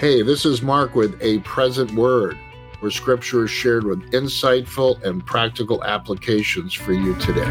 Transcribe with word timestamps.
Hey, 0.00 0.22
this 0.22 0.46
is 0.46 0.62
Mark 0.62 0.94
with 0.94 1.20
a 1.20 1.40
present 1.40 1.90
word 1.92 2.38
where 2.78 2.90
scripture 2.90 3.44
is 3.44 3.50
shared 3.50 3.84
with 3.84 4.00
insightful 4.12 4.98
and 5.04 5.26
practical 5.26 5.84
applications 5.84 6.72
for 6.72 6.94
you 6.94 7.14
today. 7.16 7.44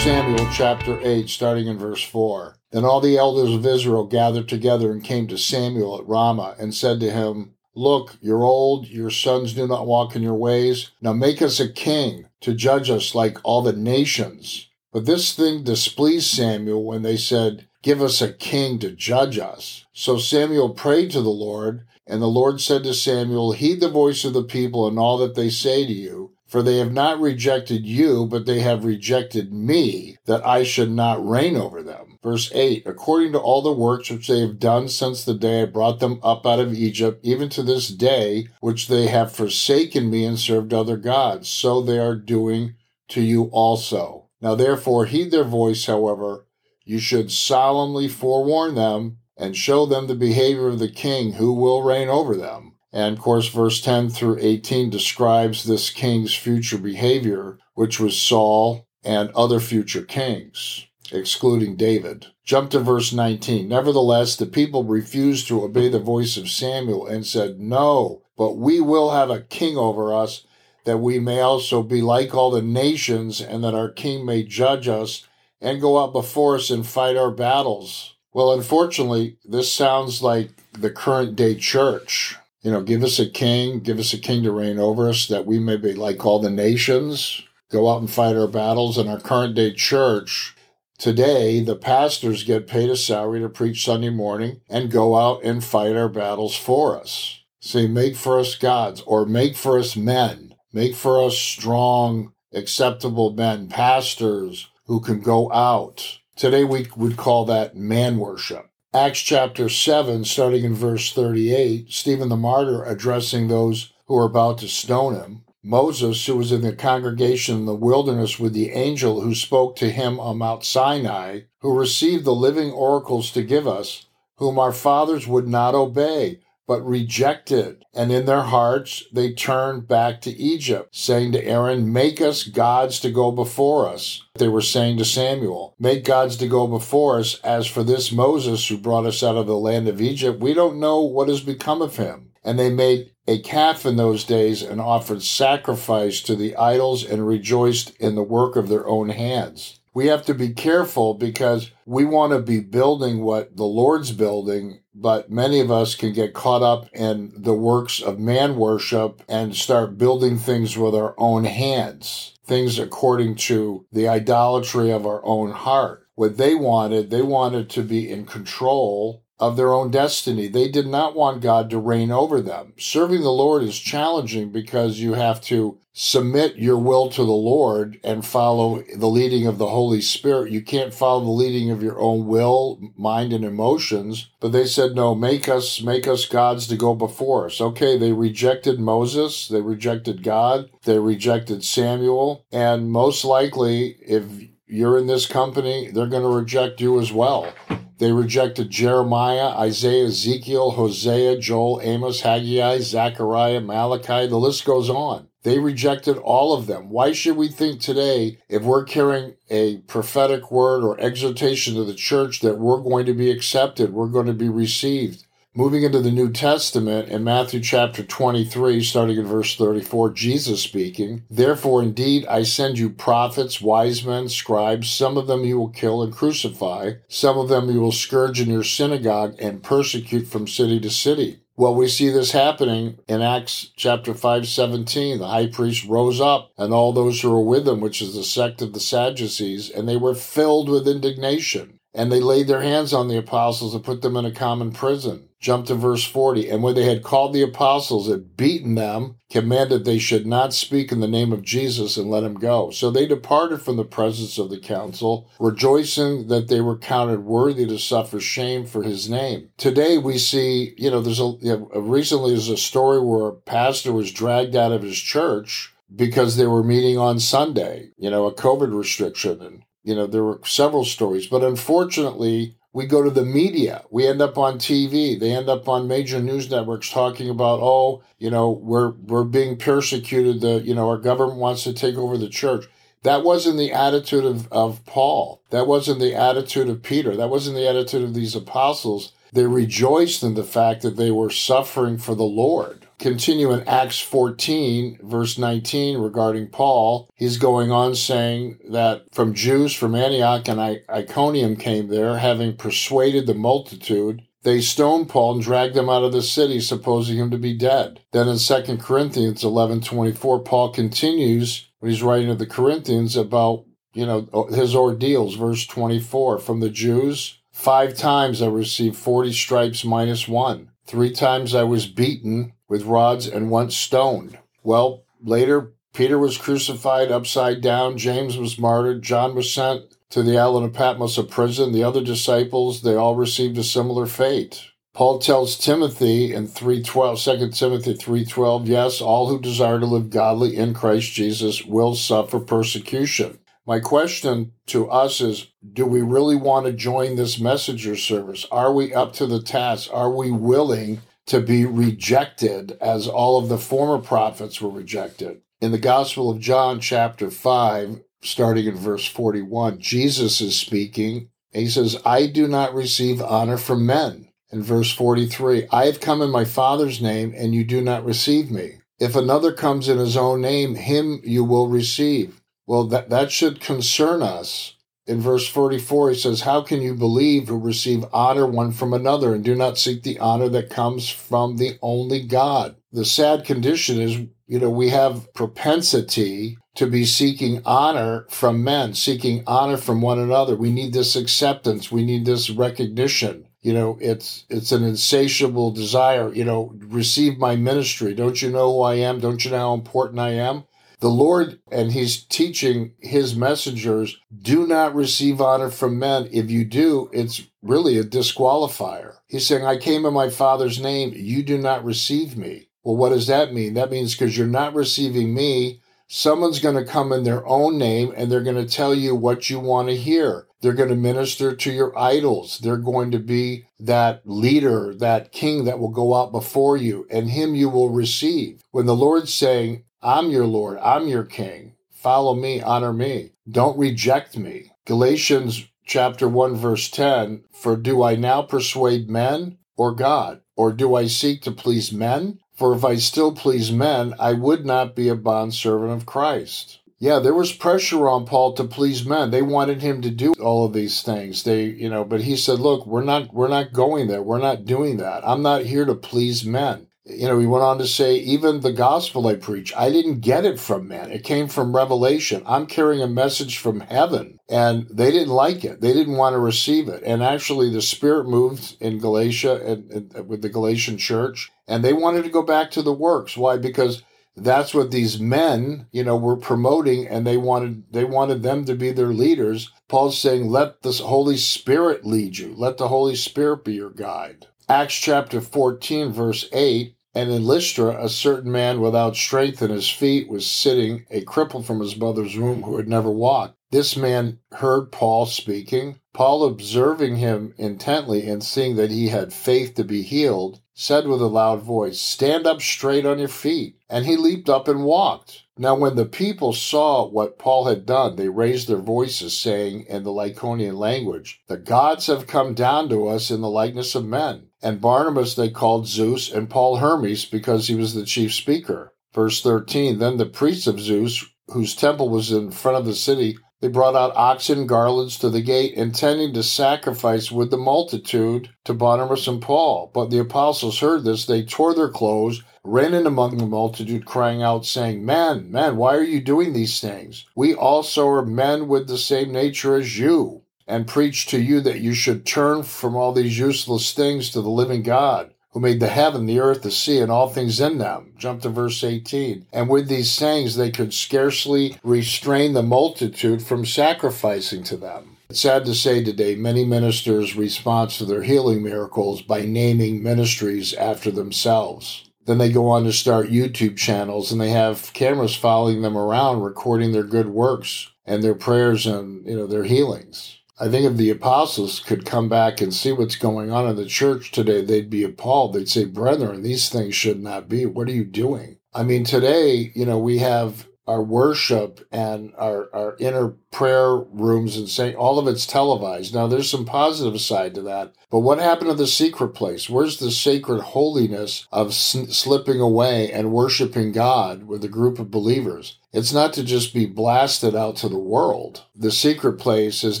Samuel 0.04 0.48
chapter 0.52 0.98
8, 1.02 1.28
starting 1.28 1.66
in 1.66 1.78
verse 1.78 2.02
4. 2.02 2.56
Then 2.70 2.84
all 2.84 3.00
the 3.00 3.18
elders 3.18 3.52
of 3.52 3.66
Israel 3.66 4.04
gathered 4.04 4.48
together 4.48 4.92
and 4.92 5.02
came 5.02 5.26
to 5.26 5.36
Samuel 5.36 5.98
at 5.98 6.06
Ramah 6.06 6.54
and 6.58 6.72
said 6.74 6.98
to 7.00 7.10
him, 7.10 7.54
Look, 7.74 8.18
you're 8.20 8.44
old, 8.44 8.88
your 8.88 9.10
sons 9.10 9.54
do 9.54 9.66
not 9.66 9.86
walk 9.86 10.14
in 10.14 10.22
your 10.22 10.34
ways. 10.34 10.90
Now 11.00 11.12
make 11.14 11.40
us 11.40 11.58
a 11.58 11.72
king 11.72 12.26
to 12.42 12.54
judge 12.54 12.90
us 12.90 13.14
like 13.14 13.38
all 13.44 13.62
the 13.62 13.72
nations. 13.72 14.68
But 14.92 15.06
this 15.06 15.34
thing 15.34 15.64
displeased 15.64 16.26
Samuel 16.26 16.84
when 16.84 17.02
they 17.02 17.16
said, 17.16 17.66
Give 17.82 18.02
us 18.02 18.20
a 18.20 18.32
king 18.32 18.78
to 18.80 18.90
judge 18.92 19.38
us. 19.38 19.86
So 19.92 20.18
Samuel 20.18 20.70
prayed 20.70 21.10
to 21.12 21.22
the 21.22 21.30
Lord, 21.30 21.84
and 22.06 22.20
the 22.20 22.26
Lord 22.26 22.60
said 22.60 22.84
to 22.84 22.94
Samuel, 22.94 23.52
Heed 23.52 23.80
the 23.80 23.88
voice 23.88 24.24
of 24.24 24.34
the 24.34 24.44
people 24.44 24.86
and 24.86 24.98
all 24.98 25.16
that 25.18 25.34
they 25.34 25.48
say 25.48 25.86
to 25.86 25.92
you, 25.92 26.32
for 26.46 26.62
they 26.62 26.76
have 26.76 26.92
not 26.92 27.18
rejected 27.18 27.86
you, 27.86 28.26
but 28.26 28.44
they 28.44 28.60
have 28.60 28.84
rejected 28.84 29.52
me, 29.52 30.18
that 30.26 30.46
I 30.46 30.62
should 30.62 30.90
not 30.90 31.26
reign 31.26 31.56
over 31.56 31.82
them. 31.82 32.11
Verse 32.22 32.52
8 32.54 32.86
According 32.86 33.32
to 33.32 33.40
all 33.40 33.62
the 33.62 33.72
works 33.72 34.08
which 34.08 34.28
they 34.28 34.40
have 34.40 34.60
done 34.60 34.88
since 34.88 35.24
the 35.24 35.34
day 35.34 35.62
I 35.62 35.66
brought 35.66 35.98
them 35.98 36.20
up 36.22 36.46
out 36.46 36.60
of 36.60 36.72
Egypt, 36.72 37.18
even 37.24 37.48
to 37.50 37.64
this 37.64 37.88
day, 37.88 38.46
which 38.60 38.86
they 38.86 39.08
have 39.08 39.32
forsaken 39.32 40.08
me 40.08 40.24
and 40.24 40.38
served 40.38 40.72
other 40.72 40.96
gods, 40.96 41.48
so 41.48 41.82
they 41.82 41.98
are 41.98 42.14
doing 42.14 42.74
to 43.08 43.20
you 43.20 43.44
also. 43.52 44.28
Now 44.40 44.54
therefore 44.54 45.06
heed 45.06 45.32
their 45.32 45.44
voice, 45.44 45.86
however, 45.86 46.46
you 46.84 47.00
should 47.00 47.32
solemnly 47.32 48.06
forewarn 48.08 48.76
them 48.76 49.18
and 49.36 49.56
show 49.56 49.84
them 49.84 50.06
the 50.06 50.14
behavior 50.14 50.68
of 50.68 50.78
the 50.78 50.90
king 50.90 51.32
who 51.32 51.52
will 51.52 51.82
reign 51.82 52.08
over 52.08 52.36
them. 52.36 52.76
And 52.92 53.16
of 53.16 53.22
course, 53.22 53.48
verse 53.48 53.80
10 53.80 54.10
through 54.10 54.38
18 54.40 54.90
describes 54.90 55.64
this 55.64 55.90
king's 55.90 56.34
future 56.34 56.78
behavior, 56.78 57.58
which 57.74 57.98
was 57.98 58.16
Saul 58.16 58.86
and 59.02 59.30
other 59.30 59.58
future 59.58 60.02
kings 60.02 60.86
excluding 61.10 61.76
David. 61.76 62.26
Jump 62.44 62.70
to 62.70 62.80
verse 62.80 63.12
19. 63.12 63.68
Nevertheless, 63.68 64.36
the 64.36 64.46
people 64.46 64.84
refused 64.84 65.48
to 65.48 65.64
obey 65.64 65.88
the 65.88 65.98
voice 65.98 66.36
of 66.36 66.50
Samuel 66.50 67.06
and 67.06 67.26
said, 67.26 67.58
No, 67.58 68.22
but 68.36 68.56
we 68.56 68.80
will 68.80 69.10
have 69.10 69.30
a 69.30 69.40
king 69.40 69.76
over 69.76 70.14
us, 70.14 70.46
that 70.84 70.98
we 70.98 71.18
may 71.18 71.40
also 71.40 71.82
be 71.82 72.00
like 72.00 72.34
all 72.34 72.50
the 72.50 72.62
nations, 72.62 73.40
and 73.40 73.62
that 73.64 73.74
our 73.74 73.88
king 73.88 74.26
may 74.26 74.42
judge 74.42 74.88
us 74.88 75.26
and 75.60 75.80
go 75.80 76.02
out 76.02 76.12
before 76.12 76.56
us 76.56 76.70
and 76.70 76.86
fight 76.86 77.16
our 77.16 77.30
battles. 77.30 78.16
Well, 78.32 78.52
unfortunately, 78.52 79.36
this 79.44 79.72
sounds 79.72 80.22
like 80.22 80.50
the 80.72 80.90
current 80.90 81.36
day 81.36 81.54
church. 81.54 82.36
You 82.62 82.70
know, 82.70 82.82
give 82.82 83.02
us 83.02 83.18
a 83.18 83.28
king, 83.28 83.80
give 83.80 83.98
us 83.98 84.12
a 84.12 84.18
king 84.18 84.42
to 84.44 84.52
reign 84.52 84.78
over 84.78 85.08
us, 85.08 85.26
that 85.28 85.46
we 85.46 85.58
may 85.58 85.76
be 85.76 85.94
like 85.94 86.24
all 86.24 86.40
the 86.40 86.50
nations, 86.50 87.42
go 87.70 87.90
out 87.90 88.00
and 88.00 88.10
fight 88.10 88.36
our 88.36 88.48
battles. 88.48 88.98
And 88.98 89.08
our 89.08 89.20
current 89.20 89.54
day 89.54 89.72
church 89.72 90.56
Today, 91.02 91.58
the 91.58 91.74
pastors 91.74 92.44
get 92.44 92.68
paid 92.68 92.88
a 92.88 92.96
salary 92.96 93.40
to 93.40 93.48
preach 93.48 93.84
Sunday 93.84 94.10
morning 94.10 94.60
and 94.68 94.88
go 94.88 95.16
out 95.16 95.42
and 95.42 95.64
fight 95.64 95.96
our 95.96 96.08
battles 96.08 96.54
for 96.54 96.96
us. 96.96 97.40
Say, 97.58 97.88
make 97.88 98.14
for 98.14 98.38
us 98.38 98.54
gods 98.54 99.00
or 99.00 99.26
make 99.26 99.56
for 99.56 99.80
us 99.80 99.96
men. 99.96 100.54
Make 100.72 100.94
for 100.94 101.20
us 101.20 101.36
strong, 101.36 102.34
acceptable 102.52 103.32
men, 103.32 103.66
pastors 103.66 104.70
who 104.86 105.00
can 105.00 105.22
go 105.22 105.52
out. 105.52 106.20
Today, 106.36 106.62
we 106.62 106.86
would 106.96 107.16
call 107.16 107.46
that 107.46 107.74
man 107.74 108.18
worship. 108.18 108.70
Acts 108.94 109.22
chapter 109.22 109.68
7, 109.68 110.24
starting 110.24 110.62
in 110.62 110.74
verse 110.76 111.12
38, 111.12 111.90
Stephen 111.90 112.28
the 112.28 112.36
martyr 112.36 112.84
addressing 112.84 113.48
those 113.48 113.92
who 114.06 114.16
are 114.16 114.26
about 114.26 114.58
to 114.58 114.68
stone 114.68 115.16
him. 115.16 115.42
Moses, 115.64 116.26
who 116.26 116.36
was 116.36 116.50
in 116.50 116.62
the 116.62 116.72
congregation 116.72 117.56
in 117.56 117.66
the 117.66 117.74
wilderness 117.74 118.38
with 118.38 118.52
the 118.52 118.70
angel 118.70 119.20
who 119.20 119.34
spoke 119.34 119.76
to 119.76 119.90
him 119.90 120.18
on 120.18 120.38
Mount 120.38 120.64
Sinai, 120.64 121.42
who 121.60 121.78
received 121.78 122.24
the 122.24 122.34
living 122.34 122.72
oracles 122.72 123.30
to 123.30 123.44
give 123.44 123.68
us, 123.68 124.06
whom 124.38 124.58
our 124.58 124.72
fathers 124.72 125.28
would 125.28 125.46
not 125.46 125.76
obey, 125.76 126.40
but 126.66 126.84
rejected. 126.84 127.84
And 127.94 128.10
in 128.10 128.26
their 128.26 128.42
hearts 128.42 129.04
they 129.12 129.32
turned 129.32 129.86
back 129.86 130.20
to 130.22 130.30
Egypt, 130.30 130.88
saying 130.92 131.32
to 131.32 131.44
Aaron, 131.44 131.92
Make 131.92 132.20
us 132.20 132.44
gods 132.44 132.98
to 133.00 133.10
go 133.10 133.30
before 133.30 133.88
us. 133.88 134.22
They 134.34 134.48
were 134.48 134.62
saying 134.62 134.98
to 134.98 135.04
Samuel, 135.04 135.76
Make 135.78 136.04
gods 136.04 136.36
to 136.38 136.48
go 136.48 136.66
before 136.66 137.18
us. 137.18 137.38
As 137.44 137.66
for 137.66 137.84
this 137.84 138.10
Moses 138.10 138.66
who 138.66 138.78
brought 138.78 139.06
us 139.06 139.22
out 139.22 139.36
of 139.36 139.46
the 139.46 139.56
land 139.56 139.86
of 139.86 140.00
Egypt, 140.00 140.40
we 140.40 140.54
don't 140.54 140.80
know 140.80 141.02
what 141.02 141.28
has 141.28 141.40
become 141.40 141.82
of 141.82 141.96
him. 141.96 142.31
And 142.44 142.58
they 142.58 142.70
made 142.70 143.12
a 143.26 143.38
calf 143.40 143.86
in 143.86 143.96
those 143.96 144.24
days 144.24 144.62
and 144.62 144.80
offered 144.80 145.22
sacrifice 145.22 146.20
to 146.22 146.34
the 146.34 146.56
idols 146.56 147.04
and 147.04 147.26
rejoiced 147.26 147.96
in 147.96 148.14
the 148.14 148.22
work 148.22 148.56
of 148.56 148.68
their 148.68 148.86
own 148.86 149.10
hands. 149.10 149.78
We 149.94 150.06
have 150.06 150.24
to 150.26 150.34
be 150.34 150.50
careful 150.50 151.14
because 151.14 151.70
we 151.84 152.04
want 152.04 152.32
to 152.32 152.40
be 152.40 152.60
building 152.60 153.20
what 153.20 153.56
the 153.56 153.64
Lord's 153.64 154.10
building, 154.10 154.80
but 154.94 155.30
many 155.30 155.60
of 155.60 155.70
us 155.70 155.94
can 155.94 156.14
get 156.14 156.32
caught 156.32 156.62
up 156.62 156.88
in 156.94 157.32
the 157.36 157.54
works 157.54 158.00
of 158.00 158.18
man 158.18 158.56
worship 158.56 159.22
and 159.28 159.54
start 159.54 159.98
building 159.98 160.38
things 160.38 160.78
with 160.78 160.94
our 160.94 161.14
own 161.18 161.44
hands, 161.44 162.34
things 162.44 162.78
according 162.78 163.34
to 163.36 163.86
the 163.92 164.08
idolatry 164.08 164.90
of 164.90 165.06
our 165.06 165.22
own 165.26 165.52
heart. 165.52 166.08
What 166.14 166.38
they 166.38 166.54
wanted, 166.54 167.10
they 167.10 167.22
wanted 167.22 167.68
to 167.70 167.82
be 167.82 168.10
in 168.10 168.24
control 168.24 169.21
of 169.42 169.56
their 169.56 169.72
own 169.72 169.90
destiny. 169.90 170.46
They 170.46 170.68
did 170.68 170.86
not 170.86 171.16
want 171.16 171.42
God 171.42 171.68
to 171.70 171.78
reign 171.80 172.12
over 172.12 172.40
them. 172.40 172.74
Serving 172.78 173.22
the 173.22 173.32
Lord 173.32 173.64
is 173.64 173.76
challenging 173.76 174.52
because 174.52 175.00
you 175.00 175.14
have 175.14 175.40
to 175.42 175.80
submit 175.92 176.56
your 176.56 176.78
will 176.78 177.10
to 177.10 177.24
the 177.24 177.32
Lord 177.32 177.98
and 178.04 178.24
follow 178.24 178.84
the 178.96 179.08
leading 179.08 179.48
of 179.48 179.58
the 179.58 179.68
Holy 179.68 180.00
Spirit. 180.00 180.52
You 180.52 180.62
can't 180.62 180.94
follow 180.94 181.24
the 181.24 181.30
leading 181.30 181.72
of 181.72 181.82
your 181.82 181.98
own 181.98 182.28
will, 182.28 182.80
mind, 182.96 183.32
and 183.32 183.44
emotions. 183.44 184.30
But 184.38 184.52
they 184.52 184.64
said, 184.64 184.94
no, 184.94 185.12
make 185.16 185.48
us, 185.48 185.82
make 185.82 186.06
us 186.06 186.24
gods 186.24 186.68
to 186.68 186.76
go 186.76 186.94
before 186.94 187.46
us. 187.46 187.60
Okay, 187.60 187.98
they 187.98 188.12
rejected 188.12 188.78
Moses. 188.78 189.48
They 189.48 189.60
rejected 189.60 190.22
God. 190.22 190.70
They 190.84 191.00
rejected 191.00 191.64
Samuel. 191.64 192.46
And 192.52 192.92
most 192.92 193.24
likely, 193.24 193.96
if 194.06 194.24
you're 194.72 194.98
in 194.98 195.06
this 195.06 195.26
company, 195.26 195.90
they're 195.90 196.06
going 196.06 196.22
to 196.22 196.28
reject 196.28 196.80
you 196.80 196.98
as 196.98 197.12
well. 197.12 197.52
They 197.98 198.10
rejected 198.10 198.70
Jeremiah, 198.70 199.48
Isaiah, 199.58 200.06
Ezekiel, 200.06 200.72
Hosea, 200.72 201.38
Joel, 201.38 201.80
Amos, 201.82 202.22
Haggai, 202.22 202.78
Zechariah, 202.78 203.60
Malachi. 203.60 204.26
The 204.26 204.38
list 204.38 204.64
goes 204.64 204.90
on. 204.90 205.28
They 205.44 205.58
rejected 205.58 206.18
all 206.18 206.52
of 206.54 206.66
them. 206.66 206.88
Why 206.88 207.12
should 207.12 207.36
we 207.36 207.48
think 207.48 207.80
today, 207.80 208.38
if 208.48 208.62
we're 208.62 208.84
carrying 208.84 209.34
a 209.50 209.78
prophetic 209.78 210.50
word 210.50 210.84
or 210.84 210.98
exhortation 211.00 211.74
to 211.74 211.84
the 211.84 211.94
church, 211.94 212.40
that 212.40 212.58
we're 212.58 212.80
going 212.80 213.06
to 213.06 213.14
be 213.14 213.30
accepted, 213.30 213.92
we're 213.92 214.06
going 214.06 214.26
to 214.26 214.32
be 214.32 214.48
received? 214.48 215.26
Moving 215.54 215.82
into 215.82 216.00
the 216.00 216.10
New 216.10 216.32
Testament 216.32 217.10
in 217.10 217.24
Matthew 217.24 217.60
chapter 217.60 218.02
23, 218.02 218.82
starting 218.82 219.18
in 219.18 219.26
verse 219.26 219.54
34, 219.54 220.08
Jesus 220.12 220.62
speaking, 220.62 221.24
Therefore, 221.28 221.82
indeed, 221.82 222.24
I 222.24 222.42
send 222.42 222.78
you 222.78 222.88
prophets, 222.88 223.60
wise 223.60 224.02
men, 224.02 224.30
scribes. 224.30 224.88
Some 224.88 225.18
of 225.18 225.26
them 225.26 225.44
you 225.44 225.58
will 225.58 225.68
kill 225.68 226.02
and 226.02 226.10
crucify. 226.10 226.92
Some 227.06 227.36
of 227.36 227.50
them 227.50 227.70
you 227.70 227.80
will 227.80 227.92
scourge 227.92 228.40
in 228.40 228.48
your 228.48 228.64
synagogue 228.64 229.34
and 229.38 229.62
persecute 229.62 230.26
from 230.26 230.48
city 230.48 230.80
to 230.80 230.88
city. 230.88 231.40
Well, 231.54 231.74
we 231.74 231.86
see 231.88 232.08
this 232.08 232.32
happening 232.32 233.00
in 233.06 233.20
Acts 233.20 233.72
chapter 233.76 234.14
5, 234.14 234.48
17. 234.48 235.18
The 235.18 235.28
high 235.28 235.48
priest 235.48 235.84
rose 235.86 236.18
up 236.18 236.50
and 236.56 236.72
all 236.72 236.94
those 236.94 237.20
who 237.20 237.30
were 237.30 237.44
with 237.44 237.68
him, 237.68 237.82
which 237.82 238.00
is 238.00 238.14
the 238.14 238.24
sect 238.24 238.62
of 238.62 238.72
the 238.72 238.80
Sadducees, 238.80 239.68
and 239.68 239.86
they 239.86 239.98
were 239.98 240.14
filled 240.14 240.70
with 240.70 240.88
indignation. 240.88 241.78
And 241.94 242.10
they 242.10 242.20
laid 242.20 242.46
their 242.46 242.62
hands 242.62 242.92
on 242.92 243.08
the 243.08 243.18
apostles 243.18 243.74
and 243.74 243.84
put 243.84 244.00
them 244.02 244.16
in 244.16 244.24
a 244.24 244.32
common 244.32 244.72
prison. 244.72 245.28
Jump 245.40 245.66
to 245.66 245.74
verse 245.74 246.04
40. 246.04 246.48
And 246.48 246.62
when 246.62 246.74
they 246.74 246.84
had 246.84 247.02
called 247.02 247.34
the 247.34 247.42
apostles 247.42 248.08
and 248.08 248.34
beaten 248.36 248.76
them, 248.76 249.16
commanded 249.28 249.84
they 249.84 249.98
should 249.98 250.24
not 250.24 250.54
speak 250.54 250.92
in 250.92 251.00
the 251.00 251.08
name 251.08 251.32
of 251.32 251.42
Jesus 251.42 251.96
and 251.96 252.08
let 252.08 252.22
him 252.22 252.34
go. 252.34 252.70
So 252.70 252.90
they 252.90 253.06
departed 253.06 253.60
from 253.60 253.76
the 253.76 253.84
presence 253.84 254.38
of 254.38 254.50
the 254.50 254.60
council, 254.60 255.28
rejoicing 255.40 256.28
that 256.28 256.48
they 256.48 256.60
were 256.60 256.78
counted 256.78 257.24
worthy 257.24 257.66
to 257.66 257.78
suffer 257.78 258.20
shame 258.20 258.66
for 258.66 258.84
his 258.84 259.10
name. 259.10 259.50
Today 259.56 259.98
we 259.98 260.16
see, 260.16 260.74
you 260.78 260.90
know, 260.90 261.00
there's 261.00 261.20
a, 261.20 261.34
you 261.40 261.68
know, 261.74 261.80
recently 261.80 262.30
there's 262.30 262.48
a 262.48 262.56
story 262.56 263.00
where 263.00 263.28
a 263.28 263.34
pastor 263.34 263.92
was 263.92 264.12
dragged 264.12 264.54
out 264.54 264.72
of 264.72 264.82
his 264.82 264.98
church 264.98 265.74
because 265.94 266.36
they 266.36 266.46
were 266.46 266.62
meeting 266.62 266.96
on 266.96 267.18
Sunday, 267.18 267.90
you 267.98 268.10
know, 268.10 268.26
a 268.26 268.34
COVID 268.34 268.72
restriction. 268.72 269.42
And, 269.42 269.62
you 269.84 269.94
know, 269.94 270.06
there 270.06 270.22
were 270.22 270.40
several 270.44 270.84
stories, 270.84 271.26
but 271.26 271.42
unfortunately, 271.42 272.56
we 272.72 272.86
go 272.86 273.02
to 273.02 273.10
the 273.10 273.24
media. 273.24 273.84
We 273.90 274.06
end 274.06 274.22
up 274.22 274.38
on 274.38 274.58
TV. 274.58 275.18
They 275.18 275.32
end 275.32 275.48
up 275.48 275.68
on 275.68 275.88
major 275.88 276.20
news 276.20 276.50
networks 276.50 276.90
talking 276.90 277.28
about, 277.28 277.60
oh, 277.60 278.02
you 278.18 278.30
know, 278.30 278.50
we're 278.50 278.90
we're 278.90 279.24
being 279.24 279.56
persecuted. 279.56 280.40
The 280.40 280.60
you 280.60 280.74
know 280.74 280.88
our 280.88 280.98
government 280.98 281.38
wants 281.38 281.64
to 281.64 281.72
take 281.72 281.96
over 281.96 282.16
the 282.16 282.28
church. 282.28 282.66
That 283.02 283.24
wasn't 283.24 283.58
the 283.58 283.72
attitude 283.72 284.24
of, 284.24 284.50
of 284.52 284.84
Paul. 284.86 285.42
That 285.50 285.66
wasn't 285.66 285.98
the 285.98 286.14
attitude 286.14 286.68
of 286.68 286.84
Peter. 286.84 287.16
That 287.16 287.30
wasn't 287.30 287.56
the 287.56 287.68
attitude 287.68 288.02
of 288.02 288.14
these 288.14 288.36
apostles. 288.36 289.12
They 289.32 289.46
rejoiced 289.46 290.22
in 290.22 290.34
the 290.34 290.44
fact 290.44 290.82
that 290.82 290.96
they 290.96 291.10
were 291.10 291.30
suffering 291.30 291.98
for 291.98 292.14
the 292.14 292.22
Lord. 292.22 292.86
Continue 292.98 293.50
in 293.52 293.66
Acts 293.66 293.98
14, 293.98 295.00
verse 295.02 295.38
19, 295.38 295.98
regarding 295.98 296.48
Paul. 296.48 297.10
He's 297.16 297.38
going 297.38 297.72
on 297.72 297.94
saying 297.94 298.58
that 298.70 299.06
from 299.12 299.34
Jews 299.34 299.74
from 299.74 299.94
Antioch 299.94 300.46
and 300.48 300.60
Iconium 300.88 301.56
came 301.56 301.88
there, 301.88 302.18
having 302.18 302.56
persuaded 302.56 303.26
the 303.26 303.34
multitude 303.34 304.22
they 304.42 304.60
stoned 304.60 305.08
Paul 305.08 305.34
and 305.34 305.42
dragged 305.42 305.76
him 305.76 305.88
out 305.88 306.02
of 306.02 306.12
the 306.12 306.22
city, 306.22 306.60
supposing 306.60 307.16
him 307.16 307.30
to 307.30 307.38
be 307.38 307.56
dead. 307.56 308.00
Then 308.10 308.28
in 308.28 308.38
2 308.38 308.78
Corinthians 308.78 309.44
11:24, 309.44 310.40
Paul 310.40 310.70
continues 310.70 311.68
when 311.78 311.90
he's 311.90 312.02
writing 312.02 312.28
to 312.28 312.34
the 312.34 312.46
Corinthians 312.46 313.16
about, 313.16 313.64
you 313.94 314.04
know, 314.04 314.48
his 314.52 314.74
ordeals, 314.74 315.36
verse 315.36 315.66
24, 315.66 316.38
from 316.38 316.60
the 316.60 316.70
Jews, 316.70 317.38
five 317.62 317.94
times 317.94 318.42
I 318.42 318.48
received 318.48 318.96
40 318.96 319.32
stripes 319.32 319.84
minus 319.84 320.26
one. 320.26 320.70
Three 320.84 321.12
times 321.12 321.54
I 321.54 321.62
was 321.62 321.86
beaten 321.86 322.54
with 322.68 322.82
rods 322.82 323.28
and 323.28 323.50
once 323.50 323.76
stoned. 323.76 324.36
Well, 324.64 325.04
later 325.22 325.72
Peter 325.94 326.18
was 326.18 326.36
crucified 326.36 327.12
upside 327.12 327.60
down, 327.60 327.98
James 327.98 328.36
was 328.36 328.58
martyred, 328.58 329.02
John 329.02 329.36
was 329.36 329.54
sent 329.54 329.96
to 330.10 330.24
the 330.24 330.38
island 330.38 330.66
of 330.66 330.72
Patmos, 330.72 331.16
a 331.18 331.22
prison. 331.22 331.72
The 331.72 331.84
other 331.84 332.02
disciples, 332.02 332.82
they 332.82 332.96
all 332.96 333.14
received 333.14 333.56
a 333.58 333.62
similar 333.62 334.06
fate. 334.06 334.64
Paul 334.92 335.20
tells 335.20 335.56
Timothy 335.56 336.34
in 336.34 336.48
312, 336.48 337.20
2 337.20 337.50
Timothy 337.50 337.94
3.12, 337.94 338.66
yes, 338.66 339.00
all 339.00 339.28
who 339.28 339.40
desire 339.40 339.78
to 339.78 339.86
live 339.86 340.10
godly 340.10 340.56
in 340.56 340.74
Christ 340.74 341.12
Jesus 341.12 341.64
will 341.64 341.94
suffer 341.94 342.40
persecution. 342.40 343.38
My 343.64 343.78
question 343.78 344.52
to 344.66 344.90
us 344.90 345.20
is, 345.20 345.52
do 345.72 345.86
we 345.86 346.02
really 346.02 346.34
want 346.34 346.66
to 346.66 346.72
join 346.72 347.14
this 347.14 347.38
messenger 347.38 347.94
service? 347.94 348.44
Are 348.50 348.72
we 348.72 348.92
up 348.92 349.12
to 349.14 349.26
the 349.26 349.40
task? 349.40 349.88
Are 349.92 350.10
we 350.10 350.32
willing 350.32 351.00
to 351.26 351.40
be 351.40 351.64
rejected 351.64 352.76
as 352.80 353.06
all 353.06 353.38
of 353.38 353.48
the 353.48 353.58
former 353.58 354.02
prophets 354.02 354.60
were 354.60 354.68
rejected? 354.68 355.42
In 355.60 355.70
the 355.70 355.78
Gospel 355.78 356.28
of 356.28 356.40
John, 356.40 356.80
chapter 356.80 357.30
5, 357.30 358.00
starting 358.20 358.66
in 358.66 358.74
verse 358.74 359.06
41, 359.06 359.78
Jesus 359.78 360.40
is 360.40 360.58
speaking. 360.58 361.28
he 361.52 361.68
says, 361.68 361.96
I 362.04 362.26
do 362.26 362.48
not 362.48 362.74
receive 362.74 363.22
honor 363.22 363.58
from 363.58 363.86
men. 363.86 364.28
In 364.50 364.64
verse 364.64 364.90
43, 364.92 365.68
I 365.70 365.86
have 365.86 366.00
come 366.00 366.20
in 366.20 366.30
my 366.30 366.44
Father's 366.44 367.00
name, 367.00 367.32
and 367.36 367.54
you 367.54 367.62
do 367.62 367.80
not 367.80 368.04
receive 368.04 368.50
me. 368.50 368.78
If 368.98 369.14
another 369.14 369.52
comes 369.52 369.88
in 369.88 369.98
his 369.98 370.16
own 370.16 370.40
name, 370.40 370.74
him 370.74 371.20
you 371.22 371.44
will 371.44 371.68
receive. 371.68 372.41
Well, 372.66 372.84
that, 372.88 373.10
that 373.10 373.32
should 373.32 373.60
concern 373.60 374.22
us. 374.22 374.74
In 375.04 375.20
verse 375.20 375.48
44, 375.48 376.10
he 376.10 376.16
says, 376.16 376.42
How 376.42 376.62
can 376.62 376.80
you 376.80 376.94
believe 376.94 377.48
who 377.48 377.58
receive 377.58 378.04
honor 378.12 378.46
one 378.46 378.70
from 378.70 378.92
another 378.94 379.34
and 379.34 379.44
do 379.44 379.54
not 379.54 379.76
seek 379.76 380.04
the 380.04 380.18
honor 380.20 380.48
that 380.50 380.70
comes 380.70 381.10
from 381.10 381.56
the 381.56 381.76
only 381.82 382.24
God? 382.24 382.76
The 382.92 383.04
sad 383.04 383.44
condition 383.44 384.00
is, 384.00 384.16
you 384.46 384.60
know, 384.60 384.70
we 384.70 384.90
have 384.90 385.32
propensity 385.34 386.56
to 386.76 386.86
be 386.86 387.04
seeking 387.04 387.62
honor 387.64 388.26
from 388.30 388.62
men, 388.62 388.94
seeking 388.94 389.42
honor 389.46 389.76
from 389.76 390.00
one 390.00 390.20
another. 390.20 390.56
We 390.56 390.70
need 390.70 390.92
this 390.92 391.16
acceptance. 391.16 391.90
We 391.90 392.04
need 392.04 392.24
this 392.24 392.48
recognition. 392.48 393.46
You 393.60 393.72
know, 393.74 393.98
it's 394.00 394.44
it's 394.48 394.72
an 394.72 394.82
insatiable 394.84 395.70
desire. 395.70 396.32
You 396.32 396.44
know, 396.44 396.74
receive 396.78 397.38
my 397.38 397.56
ministry. 397.56 398.14
Don't 398.14 398.40
you 398.40 398.50
know 398.50 398.72
who 398.72 398.82
I 398.82 398.94
am? 398.94 399.20
Don't 399.20 399.44
you 399.44 399.50
know 399.50 399.58
how 399.58 399.74
important 399.74 400.20
I 400.20 400.30
am? 400.30 400.64
The 401.02 401.10
Lord 401.10 401.58
and 401.72 401.90
He's 401.90 402.22
teaching 402.22 402.92
His 403.00 403.34
messengers 403.34 404.20
do 404.40 404.68
not 404.68 404.94
receive 404.94 405.40
honor 405.40 405.68
from 405.68 405.98
men. 405.98 406.28
If 406.30 406.48
you 406.48 406.64
do, 406.64 407.10
it's 407.12 407.42
really 407.60 407.98
a 407.98 408.04
disqualifier. 408.04 409.16
He's 409.26 409.44
saying, 409.44 409.66
I 409.66 409.78
came 409.78 410.06
in 410.06 410.14
my 410.14 410.30
Father's 410.30 410.80
name. 410.80 411.12
You 411.16 411.42
do 411.42 411.58
not 411.58 411.84
receive 411.84 412.36
me. 412.36 412.68
Well, 412.84 412.96
what 412.96 413.08
does 413.08 413.26
that 413.26 413.52
mean? 413.52 413.74
That 413.74 413.90
means 413.90 414.14
because 414.14 414.38
you're 414.38 414.46
not 414.46 414.76
receiving 414.76 415.34
me, 415.34 415.80
someone's 416.06 416.60
going 416.60 416.76
to 416.76 416.84
come 416.84 417.12
in 417.12 417.24
their 417.24 417.44
own 417.48 417.78
name 417.78 418.14
and 418.16 418.30
they're 418.30 418.40
going 418.40 418.64
to 418.64 418.72
tell 418.72 418.94
you 418.94 419.16
what 419.16 419.50
you 419.50 419.58
want 419.58 419.88
to 419.88 419.96
hear. 419.96 420.46
They're 420.60 420.72
going 420.72 420.90
to 420.90 420.94
minister 420.94 421.56
to 421.56 421.72
your 421.72 421.98
idols. 421.98 422.60
They're 422.60 422.76
going 422.76 423.10
to 423.10 423.18
be 423.18 423.66
that 423.80 424.22
leader, 424.24 424.94
that 424.94 425.32
king 425.32 425.64
that 425.64 425.80
will 425.80 425.90
go 425.90 426.14
out 426.14 426.30
before 426.30 426.76
you, 426.76 427.08
and 427.10 427.28
him 427.28 427.56
you 427.56 427.68
will 427.68 427.90
receive. 427.90 428.62
When 428.70 428.86
the 428.86 428.94
Lord's 428.94 429.34
saying, 429.34 429.82
I'm 430.04 430.30
your 430.30 430.46
Lord, 430.46 430.78
I'm 430.82 431.06
your 431.06 431.22
king, 431.22 431.74
follow 431.92 432.34
me, 432.34 432.60
honor 432.60 432.92
me, 432.92 433.34
don't 433.48 433.78
reject 433.78 434.36
me. 434.36 434.72
Galatians 434.84 435.68
chapter 435.86 436.28
1, 436.28 436.56
verse 436.56 436.90
10 436.90 437.44
For 437.52 437.76
do 437.76 438.02
I 438.02 438.16
now 438.16 438.42
persuade 438.42 439.08
men 439.08 439.58
or 439.76 439.94
God? 439.94 440.40
Or 440.56 440.72
do 440.72 440.96
I 440.96 441.06
seek 441.06 441.42
to 441.42 441.52
please 441.52 441.92
men? 441.92 442.40
For 442.52 442.74
if 442.74 442.84
I 442.84 442.96
still 442.96 443.30
please 443.30 443.70
men, 443.70 444.14
I 444.18 444.32
would 444.32 444.66
not 444.66 444.96
be 444.96 445.08
a 445.08 445.14
bondservant 445.14 445.92
of 445.92 446.04
Christ. 446.04 446.80
Yeah, 446.98 447.20
there 447.20 447.34
was 447.34 447.52
pressure 447.52 448.08
on 448.08 448.26
Paul 448.26 448.54
to 448.54 448.64
please 448.64 449.06
men. 449.06 449.30
They 449.30 449.42
wanted 449.42 449.82
him 449.82 450.02
to 450.02 450.10
do 450.10 450.34
all 450.40 450.64
of 450.64 450.72
these 450.72 451.02
things. 451.02 451.44
They, 451.44 451.64
you 451.64 451.88
know, 451.88 452.04
but 452.04 452.22
he 452.22 452.36
said, 452.36 452.58
"Look, 452.58 452.86
we're 452.86 453.04
not 453.04 453.32
we're 453.32 453.48
not 453.48 453.72
going 453.72 454.08
there. 454.08 454.22
We're 454.22 454.38
not 454.38 454.64
doing 454.64 454.98
that. 454.98 455.22
I'm 455.24 455.42
not 455.42 455.62
here 455.62 455.84
to 455.84 455.94
please 455.94 456.44
men." 456.44 456.86
You 457.04 457.26
know, 457.26 457.38
he 457.40 457.46
went 457.46 457.64
on 457.64 457.78
to 457.78 457.86
say, 457.86 458.16
even 458.16 458.60
the 458.60 458.72
gospel 458.72 459.26
I 459.26 459.34
preach, 459.34 459.74
I 459.76 459.90
didn't 459.90 460.20
get 460.20 460.44
it 460.44 460.60
from 460.60 460.86
men. 460.86 461.10
It 461.10 461.24
came 461.24 461.48
from 461.48 461.74
revelation. 461.74 462.42
I'm 462.46 462.66
carrying 462.66 463.02
a 463.02 463.08
message 463.08 463.58
from 463.58 463.80
heaven. 463.80 464.38
And 464.48 464.86
they 464.88 465.10
didn't 465.10 465.34
like 465.34 465.64
it. 465.64 465.80
They 465.80 465.92
didn't 465.92 466.16
want 466.16 466.34
to 466.34 466.38
receive 466.38 466.88
it. 466.88 467.02
And 467.04 467.22
actually, 467.22 467.70
the 467.70 467.82
Spirit 467.82 468.28
moved 468.28 468.76
in 468.80 468.98
Galatia 468.98 469.60
and, 469.64 469.90
and 469.90 470.16
uh, 470.16 470.22
with 470.22 470.42
the 470.42 470.48
Galatian 470.48 470.96
church, 470.96 471.50
and 471.66 471.82
they 471.82 471.92
wanted 471.92 472.22
to 472.24 472.30
go 472.30 472.42
back 472.42 472.70
to 472.72 472.82
the 472.82 472.92
works. 472.92 473.36
Why? 473.36 473.56
Because 473.56 474.02
that's 474.36 474.72
what 474.72 474.90
these 474.90 475.20
men, 475.20 475.86
you 475.92 476.04
know, 476.04 476.16
were 476.16 476.36
promoting, 476.36 477.06
and 477.08 477.26
they 477.26 477.36
wanted 477.36 477.84
they 477.92 478.04
wanted 478.04 478.42
them 478.42 478.64
to 478.66 478.74
be 478.74 478.92
their 478.92 479.12
leaders. 479.12 479.70
Paul's 479.88 480.18
saying, 480.18 480.48
"Let 480.48 480.82
the 480.82 480.92
Holy 480.92 481.36
Spirit 481.36 482.06
lead 482.06 482.38
you. 482.38 482.54
Let 482.56 482.78
the 482.78 482.88
Holy 482.88 483.16
Spirit 483.16 483.64
be 483.64 483.74
your 483.74 483.90
guide." 483.90 484.46
Acts 484.72 484.94
chapter 484.94 485.42
14, 485.42 486.14
verse 486.14 486.48
8 486.50 486.96
And 487.14 487.30
in 487.30 487.44
Lystra, 487.44 488.02
a 488.02 488.08
certain 488.08 488.50
man 488.50 488.80
without 488.80 489.16
strength 489.16 489.60
in 489.60 489.68
his 489.68 489.90
feet 489.90 490.30
was 490.30 490.46
sitting, 490.46 491.04
a 491.10 491.26
cripple 491.26 491.62
from 491.62 491.80
his 491.80 491.94
mother's 491.94 492.38
womb 492.38 492.62
who 492.62 492.78
had 492.78 492.88
never 492.88 493.10
walked. 493.10 493.54
This 493.70 493.98
man 493.98 494.38
heard 494.52 494.90
Paul 494.90 495.26
speaking. 495.26 496.00
Paul, 496.14 496.44
observing 496.44 497.16
him 497.16 497.52
intently 497.58 498.26
and 498.26 498.42
seeing 498.42 498.76
that 498.76 498.90
he 498.90 499.08
had 499.08 499.34
faith 499.34 499.74
to 499.74 499.84
be 499.84 500.00
healed, 500.00 500.62
said 500.72 501.06
with 501.06 501.20
a 501.20 501.26
loud 501.26 501.60
voice, 501.60 502.00
Stand 502.00 502.46
up 502.46 502.62
straight 502.62 503.04
on 503.04 503.18
your 503.18 503.28
feet. 503.28 503.76
And 503.90 504.06
he 504.06 504.16
leaped 504.16 504.48
up 504.48 504.68
and 504.68 504.84
walked. 504.84 505.42
Now, 505.58 505.74
when 505.74 505.96
the 505.96 506.06
people 506.06 506.54
saw 506.54 507.06
what 507.06 507.38
Paul 507.38 507.66
had 507.66 507.84
done, 507.84 508.16
they 508.16 508.30
raised 508.30 508.68
their 508.68 508.78
voices, 508.78 509.36
saying 509.36 509.84
in 509.86 510.02
the 510.02 510.12
Lycaonian 510.12 510.78
language, 510.78 511.42
The 511.46 511.58
gods 511.58 512.06
have 512.06 512.26
come 512.26 512.54
down 512.54 512.88
to 512.88 513.06
us 513.06 513.30
in 513.30 513.42
the 513.42 513.50
likeness 513.50 513.94
of 513.94 514.06
men. 514.06 514.48
And 514.62 514.80
Barnabas 514.80 515.34
they 515.34 515.50
called 515.50 515.88
Zeus, 515.88 516.30
and 516.30 516.48
Paul 516.48 516.76
Hermes, 516.76 517.24
because 517.24 517.68
he 517.68 517.74
was 517.74 517.94
the 517.94 518.04
chief 518.04 518.32
speaker. 518.32 518.92
Verse 519.12 519.42
13 519.42 519.98
Then 519.98 520.16
the 520.16 520.26
priests 520.26 520.66
of 520.66 520.80
Zeus, 520.80 521.24
whose 521.48 521.74
temple 521.74 522.08
was 522.08 522.30
in 522.30 522.50
front 522.50 522.78
of 522.78 522.86
the 522.86 522.94
city, 522.94 523.36
they 523.62 523.68
brought 523.68 523.94
out 523.94 524.16
oxen 524.16 524.66
garlands 524.66 525.16
to 525.18 525.30
the 525.30 525.40
gate, 525.40 525.74
intending 525.74 526.34
to 526.34 526.42
sacrifice 526.42 527.30
with 527.30 527.52
the 527.52 527.56
multitude 527.56 528.50
to 528.64 528.74
Barnabas 528.74 529.28
and 529.28 529.40
Paul. 529.40 529.92
But 529.94 530.10
the 530.10 530.18
apostles 530.18 530.80
heard 530.80 531.04
this. 531.04 531.26
They 531.26 531.44
tore 531.44 531.72
their 531.72 531.88
clothes, 531.88 532.42
ran 532.64 532.92
in 532.92 533.06
among 533.06 533.36
the 533.36 533.46
multitude, 533.46 534.04
crying 534.04 534.42
out, 534.42 534.66
saying, 534.66 535.04
Men, 535.04 535.48
men, 535.48 535.76
why 535.76 535.94
are 535.94 536.02
you 536.02 536.20
doing 536.20 536.52
these 536.52 536.80
things? 536.80 537.24
We 537.36 537.54
also 537.54 538.08
are 538.08 538.26
men 538.26 538.66
with 538.66 538.88
the 538.88 538.98
same 538.98 539.30
nature 539.30 539.76
as 539.76 539.96
you, 539.96 540.41
and 540.66 540.86
preach 540.86 541.26
to 541.26 541.40
you 541.40 541.60
that 541.60 541.80
you 541.80 541.94
should 541.94 542.26
turn 542.26 542.62
from 542.62 542.96
all 542.96 543.12
these 543.12 543.38
useless 543.38 543.92
things 543.92 544.30
to 544.30 544.40
the 544.40 544.50
living 544.50 544.82
God 544.82 545.32
who 545.52 545.60
made 545.60 545.80
the 545.80 545.88
heaven, 545.88 546.26
the 546.26 546.40
earth, 546.40 546.62
the 546.62 546.70
sea, 546.70 546.98
and 546.98 547.10
all 547.10 547.28
things 547.28 547.60
in 547.60 547.78
them. 547.78 548.12
Jump 548.16 548.40
to 548.42 548.48
verse 548.48 548.82
18. 548.82 549.46
And 549.52 549.68
with 549.68 549.88
these 549.88 550.10
sayings, 550.10 550.56
they 550.56 550.70
could 550.70 550.94
scarcely 550.94 551.76
restrain 551.82 552.54
the 552.54 552.62
multitude 552.62 553.42
from 553.42 553.66
sacrificing 553.66 554.62
to 554.64 554.76
them. 554.76 555.18
It's 555.28 555.40
sad 555.40 555.64
to 555.66 555.74
say 555.74 556.02
today, 556.02 556.34
many 556.34 556.64
ministers 556.64 557.36
respond 557.36 557.90
to 557.92 558.04
their 558.04 558.22
healing 558.22 558.62
miracles 558.62 559.22
by 559.22 559.42
naming 559.42 560.02
ministries 560.02 560.74
after 560.74 561.10
themselves. 561.10 562.08
Then 562.26 562.38
they 562.38 562.52
go 562.52 562.68
on 562.68 562.84
to 562.84 562.92
start 562.92 563.30
YouTube 563.30 563.76
channels 563.76 564.30
and 564.30 564.40
they 564.40 564.50
have 564.50 564.92
cameras 564.92 565.34
following 565.34 565.82
them 565.82 565.98
around 565.98 566.42
recording 566.42 566.92
their 566.92 567.02
good 567.02 567.28
works 567.28 567.90
and 568.06 568.22
their 568.22 568.34
prayers 568.34 568.86
and, 568.86 569.26
you 569.26 569.36
know, 569.36 569.46
their 569.46 569.64
healings. 569.64 570.38
I 570.60 570.68
think 570.68 570.84
if 570.84 570.96
the 570.96 571.10
apostles 571.10 571.80
could 571.80 572.04
come 572.04 572.28
back 572.28 572.60
and 572.60 572.72
see 572.72 572.92
what's 572.92 573.16
going 573.16 573.50
on 573.50 573.68
in 573.68 573.76
the 573.76 573.86
church 573.86 574.30
today, 574.30 574.60
they'd 574.60 574.90
be 574.90 575.02
appalled. 575.02 575.54
They'd 575.54 575.68
say, 575.68 575.86
Brethren, 575.86 576.42
these 576.42 576.68
things 576.68 576.94
should 576.94 577.22
not 577.22 577.48
be. 577.48 577.66
What 577.66 577.88
are 577.88 577.92
you 577.92 578.04
doing? 578.04 578.58
I 578.74 578.82
mean, 578.82 579.04
today, 579.04 579.72
you 579.74 579.86
know, 579.86 579.98
we 579.98 580.18
have 580.18 580.68
our 580.86 581.02
worship 581.02 581.86
and 581.92 582.32
our, 582.36 582.68
our 582.74 582.96
inner 582.98 583.30
prayer 583.50 583.96
rooms 583.96 584.56
and 584.56 584.68
saying 584.68 584.96
all 584.96 585.18
of 585.18 585.28
it's 585.28 585.46
televised. 585.46 586.14
Now, 586.14 586.26
there's 586.26 586.50
some 586.50 586.64
positive 586.64 587.20
side 587.20 587.54
to 587.54 587.62
that, 587.62 587.94
but 588.10 588.20
what 588.20 588.38
happened 588.38 588.70
to 588.70 588.76
the 588.76 588.86
secret 588.86 589.28
place? 589.28 589.70
Where's 589.70 589.98
the 589.98 590.10
sacred 590.10 590.62
holiness 590.62 591.46
of 591.52 591.74
slipping 591.74 592.60
away 592.60 593.10
and 593.12 593.32
worshiping 593.32 593.92
God 593.92 594.44
with 594.44 594.64
a 594.64 594.68
group 594.68 594.98
of 594.98 595.10
believers? 595.10 595.78
It's 595.92 596.12
not 596.12 596.32
to 596.34 596.44
just 596.44 596.74
be 596.74 596.86
blasted 596.86 597.54
out 597.54 597.76
to 597.76 597.88
the 597.88 597.98
world. 597.98 598.64
The 598.74 598.90
secret 598.90 599.34
place 599.34 599.82
has 599.82 600.00